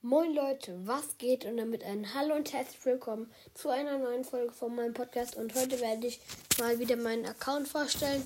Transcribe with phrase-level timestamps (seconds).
[0.00, 1.44] Moin Leute, was geht?
[1.44, 5.34] Und damit ein Hallo und herzlich willkommen zu einer neuen Folge von meinem Podcast.
[5.34, 6.20] Und heute werde ich
[6.60, 8.24] mal wieder meinen Account vorstellen.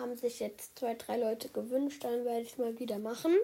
[0.00, 3.36] Haben sich jetzt zwei, drei Leute gewünscht, dann werde ich mal wieder machen.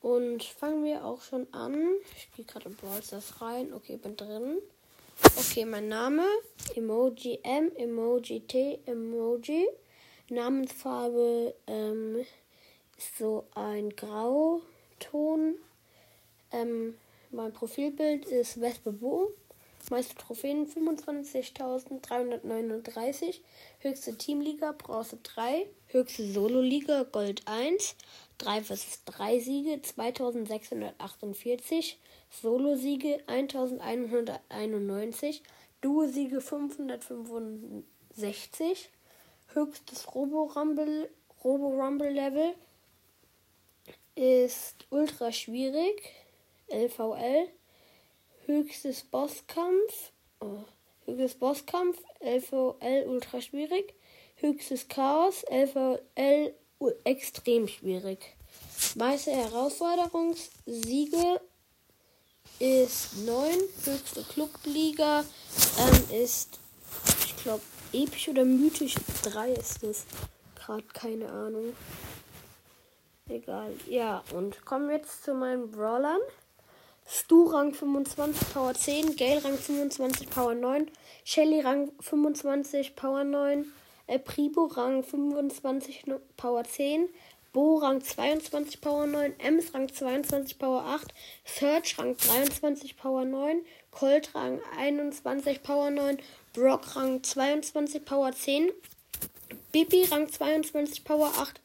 [0.00, 1.76] Und fangen wir auch schon an.
[2.16, 3.74] Ich gehe gerade in Brawl Stars rein.
[3.74, 4.56] Okay, bin drin.
[5.36, 6.24] Okay, mein Name
[6.76, 9.68] Emoji M, Emoji T, Emoji.
[10.30, 12.24] Namensfarbe ähm,
[12.96, 15.56] ist so ein Grauton.
[16.56, 16.96] Ähm,
[17.30, 19.32] mein Profilbild ist Wespe Bo.
[19.90, 23.40] Meiste Trophäen 25.339.
[23.80, 25.68] Höchste Teamliga Bronze 3.
[25.88, 27.94] Höchste Solo-Liga Gold 1.
[28.38, 31.98] 3 vs 3 Siege 2648.
[32.30, 35.42] Solo-Siege 1191.
[35.82, 38.88] Duo-Siege 565.
[39.52, 41.10] Höchstes Robo-Rumble
[41.44, 42.54] Robo Level
[44.16, 46.25] ist ultra schwierig.
[46.68, 47.48] LVL.
[48.46, 50.12] Höchstes Bosskampf.
[50.40, 50.64] Oh,
[51.04, 51.98] höchstes Bosskampf.
[52.20, 53.94] LVL ultra schwierig.
[54.36, 55.44] Höchstes Chaos.
[55.50, 56.54] LVL
[57.04, 58.36] extrem schwierig.
[58.94, 61.40] Meiste Herausforderungssiege
[62.58, 63.54] ist 9.
[63.84, 65.24] Höchste Clubliga
[65.78, 66.58] ähm, ist,
[67.24, 70.04] ich glaube, episch oder mythisch 3 ist es.
[70.54, 71.74] Gerade keine Ahnung.
[73.28, 73.74] Egal.
[73.88, 76.20] Ja, und kommen wir jetzt zu meinen Brawlern.
[77.08, 80.90] Stu Rang 25, Power 10, Gale Rang 25, Power 9,
[81.22, 83.64] Shelly Rang 25, Power 9,
[84.08, 87.08] El Pribo Rang 25, Power 10,
[87.52, 91.12] Bo Rang 22, Power 9, Ems Rang 22, Power 8,
[91.44, 93.62] Search Rang 23, Power 9,
[93.92, 96.18] Colt Rang 21, Power 9,
[96.54, 98.70] Brock Rang 22, Power 10,
[99.70, 101.60] Bibi Rang 22, Power 8,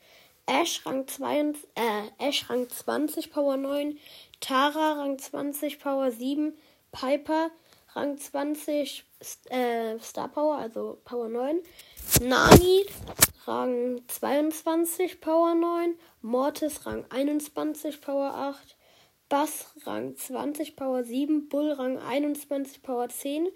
[0.47, 3.97] Ash Rang, 22, äh, Ash Rang 20, Power 9,
[4.42, 6.53] Tara Rang 20, Power 7,
[6.92, 7.52] Piper
[7.95, 9.03] Rang 20,
[9.50, 11.61] äh, Star Power, also Power 9,
[12.22, 12.85] Nani
[13.46, 18.75] Rang 22, Power 9, Mortis Rang 21, Power 8,
[19.30, 23.47] Bass Rang 20, Power 7, Bull Rang 21, Power 10,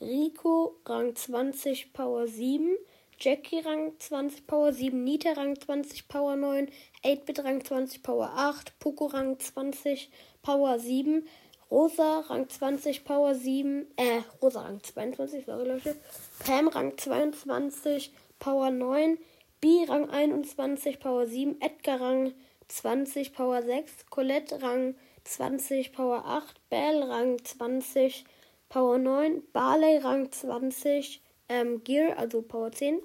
[0.00, 2.76] Rico Rang 20, Power 7,
[3.18, 6.68] Jackie Rang 20 Power 7, Nita Rang 20 Power 9,
[7.04, 10.10] 8-Bit Rang 20 Power 8, Poco Rang 20
[10.42, 11.22] Power 7,
[11.70, 15.96] Rosa Rang 20 Power 7, äh, Rosa Rang 22, sorry Leute,
[16.40, 19.18] Pam Rang 22 Power 9,
[19.60, 22.32] B Rang 21 Power 7, Edgar Rang
[22.68, 28.24] 20 Power 6, Colette Rang 20 Power 8, Bell Rang 20
[28.68, 33.00] Power 9, Barley Rang 20 ähm, Gear, also Power 10.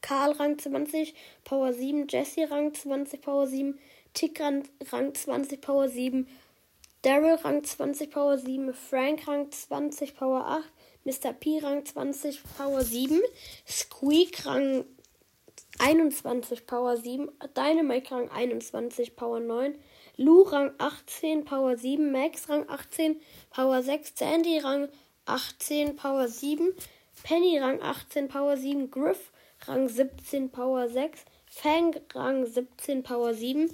[0.00, 1.14] Karl Rang 20,
[1.44, 3.78] Power 7, Jesse Rang 20, Power 7,
[4.12, 4.64] Tick Rang
[5.14, 6.26] 20, Power 7,
[7.02, 10.62] Daryl Rang 20, Power 7, Frank Rang 20, Power
[11.06, 11.32] 8, Mr.
[11.32, 13.22] P Rang 20, Power 7,
[13.64, 14.84] Squeak Rang
[15.78, 19.74] 21, Power 7, Dynamite Rang 21, Power 9,
[20.18, 23.20] Lou Rang 18, Power 7, Max Rang 18,
[23.50, 24.88] Power 6, Sandy Rang
[25.26, 26.72] 18, Power 7,
[27.22, 29.30] Penny Rang 18, Power 7, Griff
[29.68, 33.70] Rang 17, Power 6, Fang Rang 17, Power 7,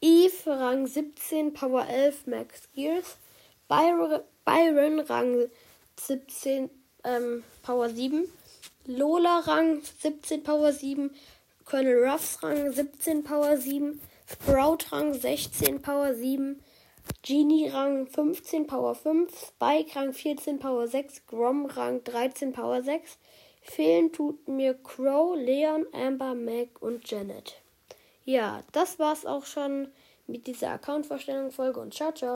[0.00, 3.16] Eve Rang 17, Power 11, Max Gears,
[3.68, 5.48] Byron, Byron Rang
[5.96, 6.70] 17,
[7.04, 8.28] ähm, Power 7,
[8.86, 11.10] Lola Rang 17, Power 7,
[11.64, 16.60] Colonel Ruffs Rang 17, Power 7, Sprout Rang 16, Power 7,
[17.22, 23.18] Genie Rang 15, Power 5, Spike Rang 14, Power 6, Grom Rang 13, Power 6,
[23.62, 27.60] Fehlen tut mir Crow, Leon, Amber, Meg und Janet.
[28.24, 29.88] Ja, das war's auch schon
[30.26, 32.30] mit dieser Account-Vorstellung-Folge und ciao, ciao.